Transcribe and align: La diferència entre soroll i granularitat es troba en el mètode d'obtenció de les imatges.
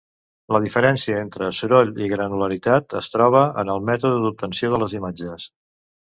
La 0.53 0.59
diferència 0.61 1.17
entre 1.25 1.49
soroll 1.57 1.91
i 2.05 2.07
granularitat 2.13 2.95
es 3.01 3.09
troba 3.15 3.41
en 3.65 3.71
el 3.73 3.83
mètode 3.91 4.23
d'obtenció 4.23 4.71
de 4.73 4.81
les 4.85 4.97
imatges. 5.01 5.47